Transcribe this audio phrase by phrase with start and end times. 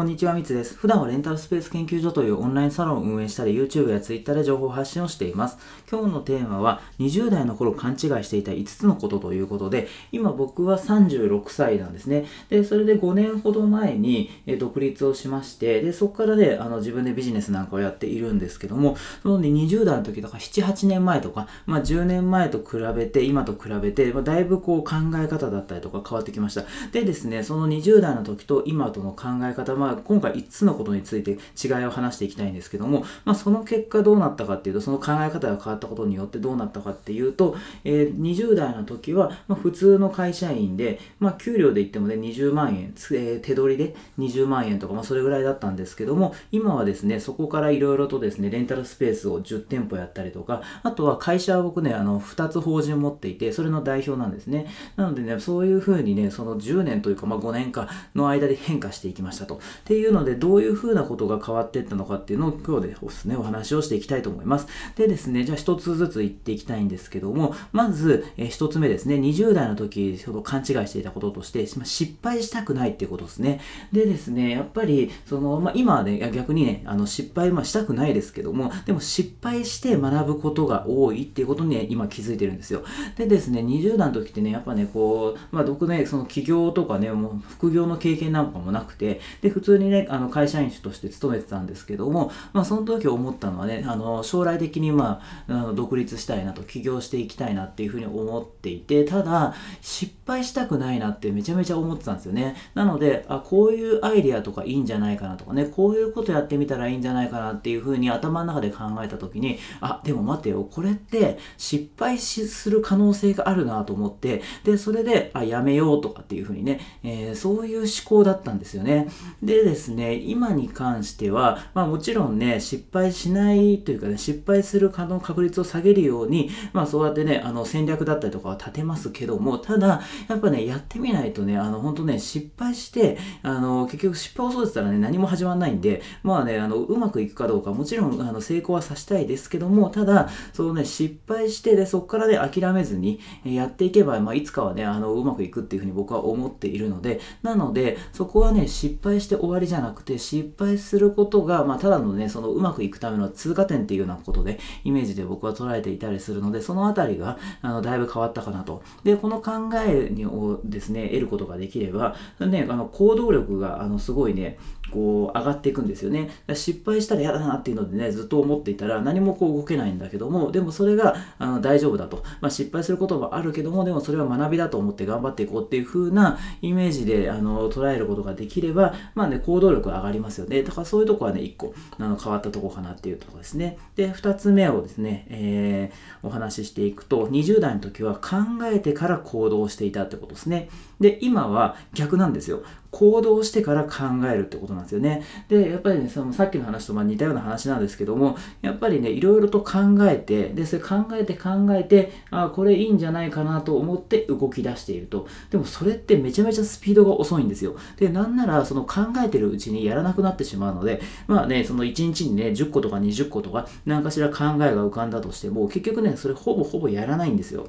[0.00, 0.76] こんにちは、みつです。
[0.76, 5.58] 普段はレンタルスペース研究所というオンラインサロンを運営したり、YouTube や Twitter で情報発信をしています。
[5.90, 12.24] 今日のテーマは、20代の頃勘違いしていた5つのことということで、今僕は36歳なんですね。
[12.48, 26.64] で、それで5年ほど前に、独立をしまして、で、そこからね、あの自分でビジネスなんかをやっているんですけども、その、ね、20代の時とか7、8年前とか、まあ10年前と比べて、今と比べて、まあ、だいぶこう考え方だったりとか変わってきました。
[26.90, 54.66] でですね、その20代の時と今との考え方まあ、今回5つのことについて違いを話していきたいんですけども、まあ、その結果どうなったかっていうと、その考え方が変わったことによってどうなったかっていうと、えー、20代の時は、ま、普通の会社員で、まあ、給料で言ってもね、20万円、えー、手取りで20万円とか、まあ、それぐらいだったんですけども、今はですね、そこからいろいろとですね、レンタルスペースを10店舗やったりとか、あとは会社は僕ね、あの、2つ法人持っていて、それの代表なんですね。
[54.96, 59.60] なのでね、そういうふうにね、その10年というか、まあ、5年かの間で変化していきましたと。
[59.80, 64.66] っていうので、どういうふうなことが変わっていったのかっていうのを今日でですね、お話をしていきたいと思います。
[64.96, 73.60] でですね、じゃあ一つずつ言っていきたいんですけども、まず、えー、一つ目ですね、20代の時、ほど勘違いしていたこととして、失敗したくないっていうことですね。
[73.92, 82.84] でですね、やっぱり、その、まあ、今はね、逆にね、あの、失敗、まあ、したくないですけども、でも失敗して学ぶことが多いっていうことにね、今気づいてるんですよ。
[83.16, 102.56] でですね、20代の時ってね、やっぱね、こう、まあ、僕ね、その起業とかね、もう副業の経験なんかもなくて、で、普通にね、あの、会社員として勤めてたんですけども、まあ、その時思ったのはね、あの、将来的にまあ、あの独立したいなと、起業していきたいなっていうふうに思っていて、ただ、失敗したくないなってめちゃめちゃ思ってたんですよね。
[102.74, 119.08] なので、あ、こういうアイデアとかいいんじゃないかなとかね、こういうことやってみたらいいんじゃないかなっていうふうに頭の中で考えた時に、あ、でも待てよ、これって失敗する可能性があるなと思って、で、それで、あ、やめようとかっていうふうにね、えー、そういう思考だったんですよね。
[119.42, 158.82] ででですね、今に関しては、まあもちろんね、失敗しないというかね、失敗する可能確率を下げるように、まあそうやってね、あの戦略だったりとかは立てますけども、ただ、やっぱね、やってみないとね、あの本当ね、失敗して、あの結局失敗をそうしたらね、何も始まらないんで、まあね、あのうまくいくかどうか、もちろんあの成功はさせたいですけども、ただ、そのね、失敗して、で、そこからね、諦めずにやっていけば、まあいつかはね、あのうまくいくっていうふうに僕は思っているので、なので、そこはね、失敗して終わりじゃなくて、失敗することが、まあ、ただのね、そのうまくいくための通過点っていうようなことで、イメージで僕は捉えていたりするので、そのあたりが、あの、だいぶ変わったかなと。
[159.04, 159.52] で、この考
[159.86, 164.58] えをですね、得ることができれば、ね、あの、行動力が、あの、すごいね、
[164.90, 166.30] こう上がっていくんですよね。
[166.54, 172.22] 失敗したら嫌だなっていうのでね、ずっと思っていたら何もこう動けないんだけども、でもそれがあの大丈夫だと。
[172.40, 180.62] まあ、失敗することもあるけども、でもそれは学びだと思って頑張っていこうっていう風なイメージであの捉えることができれば、まあね、行動力上がりますよね。
[180.62, 183.78] だからそういうとこはね、一個あの変わったとこかなっていうとこですね。
[183.96, 190.68] で、二つ目をですね、えー、お話ししていくと、20代の時は考えてから行動していたってことですね。
[191.00, 192.62] で、今は逆なんですよ。
[192.90, 195.22] 行動してから考えるってことなんですよね。
[195.48, 199.72] で、やっぱりね、そのさっきの話とま似たような話なんですけども、やっぱりね、いろいろと考
[200.02, 205.28] えて、で、それ考えて考えて、あ、これいいんじゃないかなと思って動き出していると。
[205.50, 207.76] でもそれってめちゃめちゃスピードが遅いんですよ。
[207.96, 217.68] で、なんならその考えてるうちにやらなくなってしまうので、まあね、その1日にね、10個とか20個とか、何かしら考えが浮かんだとしても、結局ね、それほぼほぼやらないんですよ。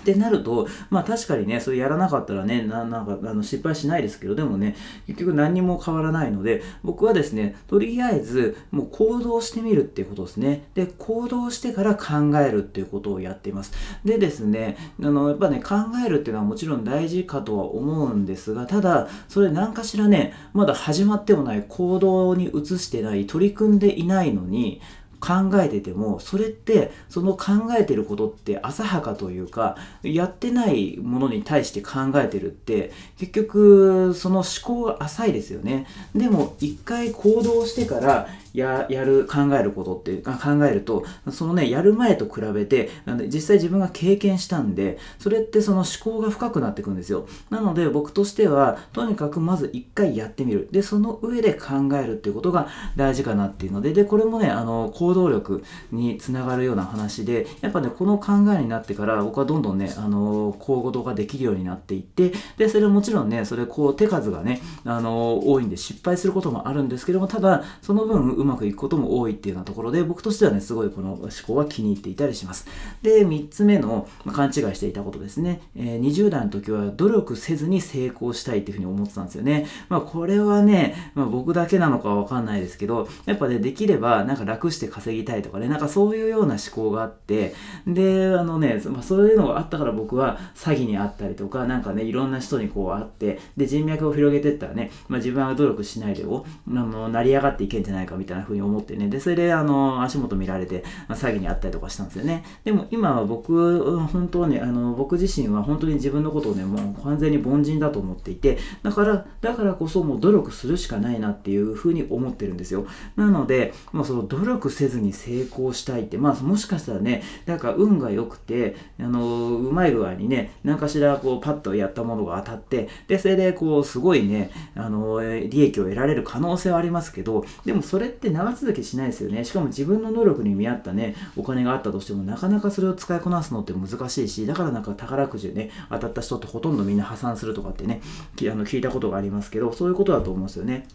[0.00, 4.76] ってなると、まあ確かにね、それやらなかったらね、ななんかあの失敗しないですけど、でもね、
[5.06, 10.68] 結局何にも変わらないので、僕はですね、とりあえずもう行動してみるっていうことですね。
[10.74, 13.72] で、行動してから考えるっていうことをやっています。
[14.04, 15.74] でですね、あの、やっぱね、考
[16.04, 24.80] えるっていうのはもちろん大事かとは思うんですが、ただ、それ何かしらね、まだ始まってもない行動に移してない、取り組んでいないのに、
[25.20, 35.86] 考えててもそれってその考えてることって浅はかというかやってないものに対して考えてるって結局その思考が浅いですよね。
[36.14, 42.90] でも一回行動してからややる考えることっていうか考えるとそのねやる前と比べて
[43.28, 47.26] 実際自分が経験したんでそれってその思考が深くなっていくんですよ。
[47.50, 50.68] なので僕としてはとにかくまず一回やってみる。
[50.70, 72.66] でその上で考えるっていうことが大事かなっていうのででこれもねあの行動力につながるような話で、やっぱね、この考えになってから僕はどんどんね、あの、行動ができるようになっていって、で、それもちろんね、それこう手数がね、あの、多いんで失敗することもあるんですけども、ただ、その分うまくいくことも多いっていうようなところで、僕としてはね、すごいこの思考は気に入っていたりします。
[73.02, 75.60] で、3つ目の、ま勘違いしていたことですね。
[75.76, 79.66] えー、20代の時は努力せずに成功したいっていうふうに思ってたんですよね。
[79.88, 87.54] まあ、これはね、まあ、僕だけなのかわかんないですけど、やっぱね、できればなんか楽して稼ぎたいとかね、なんかそういうような思考があって、
[87.86, 102.44] で、あのね、まあ、そういうのがあったから僕は詐欺にあったりとか、なんかね、いろんな人にこう会って、で、人脈を広げてったらね、まあ、自分は努力しないでを、あの、成り上がっていけんじゃないかみたいなたいな風に思ってね、で、それで、あの、足元見られて、まあ、詐欺にあったりとかしたんですよね。
[102.64, 112.86] でも今は僕、本当はね、あの、僕自身は本当に自分のことをね、もう完全に凡人だと思っていて、だから、だからこそもう努力するしかないなっていう風に思ってるんですよ。
[113.16, 129.44] なので、まあ、その努力せずに成功したいって、まあ、もしかしたらね、なんか運が良くて、あの、うまい具合にね、何かしらこう、パッとやったものが当たって、で、それでこう、すごいね、あの、利益を得られる可能性はありますけど、でもそれっって長続きしないですよね。
[129.44, 140.88] しかも自分の能力に見合ったね、お金があったとしても、なかなかそれを使いこなすのって難しいし、だからなんか宝くじでね、当たった人ってほとんどみんな破産するとかってね、あの聞いたことがありますけど、そういうことだと思うんですよね。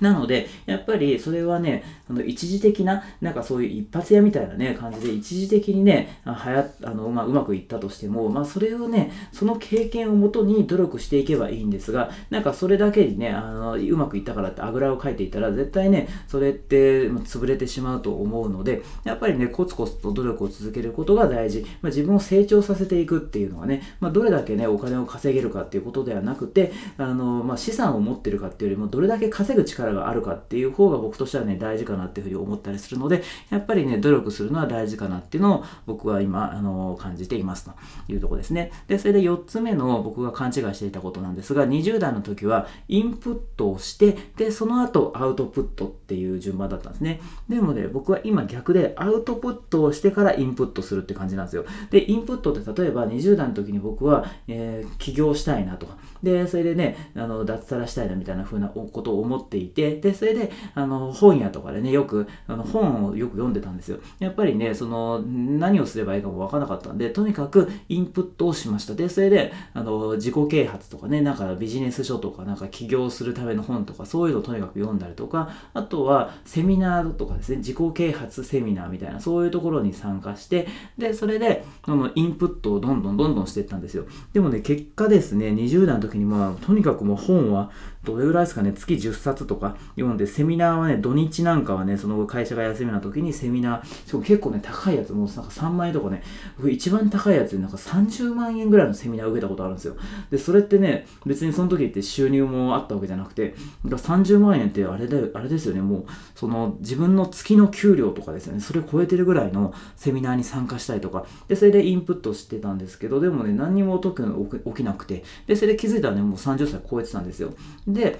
[0.00, 21.62] なので、やっぱりそれはね、あの一時的な、なんかそういう一発屋みたいなね、感じで、一時的にね、はやあのまあ、うまくいったとしても、まあ、それをね、その経験をもとに努力していけばいいんですが、なんかそれだけにね、あのうまくいったからってあぐらをかいていたら、絶対ね、それって潰れてしまうと思うので、やっぱりね、コツコツと努力を続けることが大事。
[21.82, 37.72] まあ、自分を成長させていくっていうのはね、まあ、どれだけね、お金を稼げるかっていうことではなくて、あのまあ、資産を持ってるかっていうよりも、どれだけ稼ぐ力があるかっていう方が僕としてはね、大事かなっていうふうに思ったりするので、やっぱりね、努力するのは大事かなっていうのを僕は今、あの感じていますと
[38.08, 38.72] いうとこですね。
[38.86, 47.20] で、それで4つ目の僕が勘違いしていたことなんですが、20代の時はインプットをして、で、その後アウトプットっていう順番だったんですね。
[47.48, 51.64] でもね、僕は今逆でアウトプットをしてからインプットするって感じなんですよ。
[51.90, 55.86] で、インプットって例えば20代の時に僕は、えー、起業したいなと、
[56.22, 63.98] で、それでね、あの、脱サラしたいなみたいな風なことを思っていて、で、それで、あの、本屋とかでね、よく、あの、本をよく読んでたんですよ。
[64.18, 68.94] やっぱりね、その、何をすればいいかもわからなかったんで、とにかくインプットをしました。
[68.94, 84.04] で、それで、あの、自己啓発とかね、なんかビジネス書とか、なんか起業するための本とか、そういうのをとにかく読んだりとか、あとは、セミナーとかですね、自己啓発セミナーみたいな、そういうところに参加して、で、それで、あの、インプットをどんどんどんどんしていったんですよ。
[84.32, 87.70] でもね、結果ですね、20代の時にまあ、とにかくもう本は
[88.08, 96.22] どれぐらいですかね、月10冊とか読んで、セミナーはね、土日なんかはね、その会社が休みな時にセミナー、しかも結構ね、高いやつ、もうなんか3万円とかね、
[96.56, 99.96] 僕一番高いやつでなんか30万円ぐらいのセミナーを受けたことあるんですよ。
[100.30, 117.52] で、それってね、別にその時って収入もあったわけじゃなくて、だ30万円ってあれだ、あれですよね、もう、その自分の月の給料とかですよね、それを超えてるぐらいのセミナーに参加したりとか、で、それでインプットしてたんですけど、でもね、何にも特に起きなくて、で、それで気づいたらね、もう30歳超えてたんですよ。
[117.86, 118.16] で、で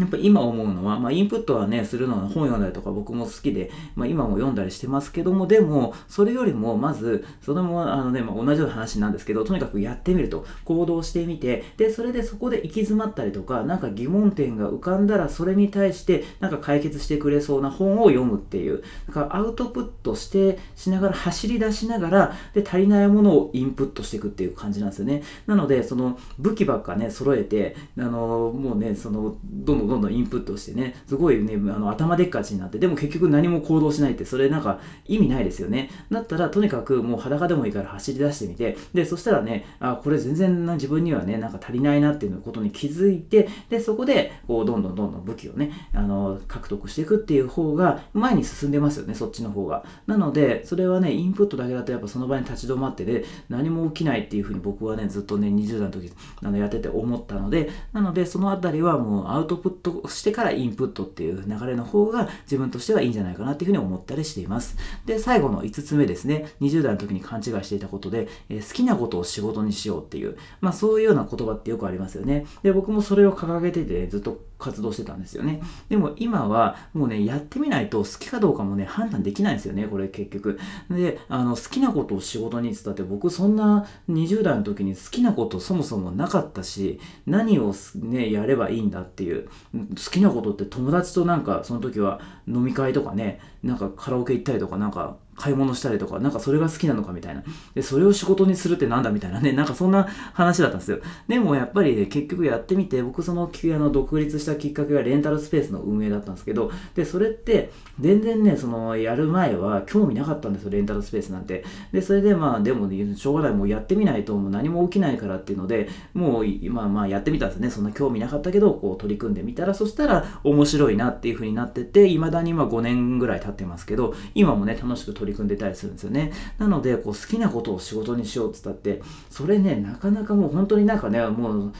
[0.00, 25.22] やっぱ今思うのは、まあ、インプットはね、するのは本読んだりとか僕も好きで、まあ、今も読んだりしてますけども、でも、それよりも、まず、それも、あのね、まあ、同じような話なんですけど、とにかくやってみると、行動してみて、で、それでそこで行き詰まったりとか、なんか疑問点が浮かんだら、それに対して、なんか解決してくれそうな本を読むっていう、だからアウトプットして、しながら、走り出しながら、で、足りないものをインプットしていくっていう感じなんですよね。
[25.46, 35.90] なので、その、武器ばっかね、揃えて、あの、もうね、その、どんどんどんどんインプットしてね、すごいね、あの頭でっかちになって、でも結局何も行動しないって、それなんか意味ないですよね。
[36.10, 49.84] だったら、とにかくもう裸でもいいから走り出してみて、で、そしたらね、あ、これ全然自分にはね、なんか足りないなっていうことに気づいて、で、そこで、こう、どんどんどんどん武器をね、あの、獲得していくっていう方が、前に進んでますよね、そっちの方が。
[50.06, 56.12] なので、それはね、インプットだけだとやっぱその場に立ち止まってで、何も起きないっていうふうに僕はね、ずっとね、20代の時、
[56.42, 64.76] あの、やってて思ったので、なので、そのあたりはもうアウトプットしてからインプットっていう流れの方が自分としてはいいんじゃないかなっていうふうに思ったりしています。
[65.06, 66.52] で、最後の5つ目ですね。
[66.60, 72.46] 20代の時に勘違いしていたことで、えー、好きなことを仕事にしようっていう、まあそういうような言葉ってよくありますよね。
[72.62, 75.60] で、僕もそれを掲げてて、ずっと活動してたんですよね。
[75.90, 80.58] でも今はもうね、やってみないと好きかどうかもね、判断できないんですよね、これ結局。
[80.90, 97.42] で、あの、好きなことを仕事にってたって僕そんな20代の時に好きなことそもそもなかったし、何をね、やればいいんだっていう、好きなことって友達となんかその時は飲み会とかね、なんかカラオケ行ったりとかなんか買い物したりとか、なんかそれが好きなのかみたいな。
[97.74, 100.98] で、それを仕事にするってなんだみたいなね、なんかそんな話だったんですよ。
[101.28, 111.64] でもやっぱり、ね、結局やってみて、僕その、あの、独立したきっかけがレンタルスペースの運営だったんですけど、で、それって、全然ね、その、やる前は興味なかったんですよ、レンタルスペースなんて。
[111.92, 117.70] で、それでまあ、でも、ね、しょうがない、もうやってみないともう何も起きないからっていうので、もう、まあまあやってみたんですね。
[117.70, 126.32] そんな興味なかったけど、こう取り組んでみたら、そしたら面白いなっていう風になってて、未だにまあ5年ぐらい経っってますけど、今もね、楽しく取り組んでたりするんですよね。
[126.58, 131.72] なので、こう好きなことを仕事にしようって言ったって、それね、なかなかもう本当になんかね、もう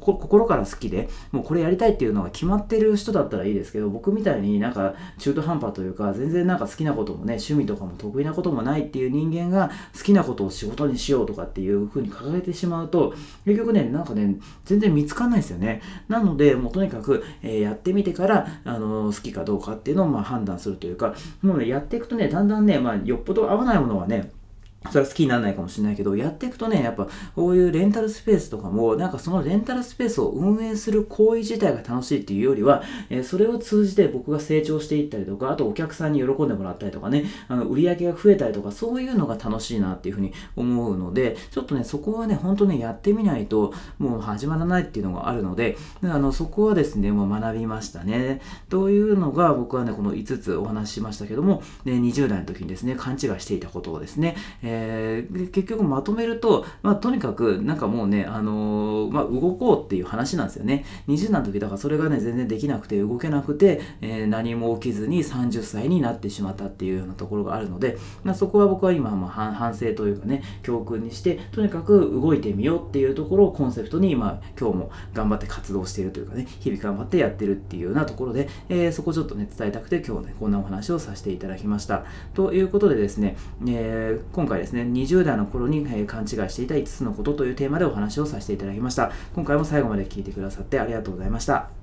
[0.00, 15.82] 心から好きで、もうこれやりたいっていうのが決まってる人だったらいいですけど、僕みたいになんか中途半端というか、全然なんか好きなこともね、趣味とかも得意なこともないっていう人間が好きなことを仕事にしようとかっていう風に掲げてしまうと、結局ね、なんかね、全然見つかんないですよね。
[16.08, 21.07] なので、もうとにかく、えー、やってみてから、あのー、好きかどうかっていうのをまあ判断するというか、
[21.42, 24.30] もうね、やっていくとね、だんだんね、まあ、よっぽど合わないものはね、
[24.90, 48.40] それは好きにならないかもしれないけど、やっていくとね、やっぱこういうレンタルスペースとかも、なんかそのレンタルスペースを運営する行為自体が楽しいっていうよりは、えー、それを通じて僕が成長していったりとか、あとお客さんに喜んでもらったりとかね、あの売り上げが増えたりとか、そういうのが楽しいなっていうふうに思うので、ちょっとね、そこはね、本当ね、やってみないともう始まらないっていうのがあるので、あのそこはですね、もう学びましたね。
[48.68, 54.77] というのが僕はね、この5つお話ししましたけども、ね、20代の時にですね、勘違いしていたことをですね、えー
[55.52, 60.84] 結局まとめると、まあ、とにかくなんかもうね、あのー、まあ、動こうっていう話なんですよね。
[61.08, 82.04] 20代の時だからそれがね、全然できなくて動けなくて、えー、何も起きずに30歳になってしまったっていうようなところがあるので、まあ、そこは僕は今、まあ、反省というかね、教訓にして、とにかく動いてみようっていうところをコンセプトに今、今日も頑張って活動しているというかね、日々頑張ってやってるっていうようなところで、えー、そこちょっとね、伝えたくて今日ね、こんなお話をさせていただきました。
[82.34, 89.12] ということでですね、えー、今回ですね、20代の頃に、えー、勘違いしていた5つのことというテーマでお話をさせていただきました。
[89.34, 91.77] 今回も最後まで聞いてくださってありがとうございました。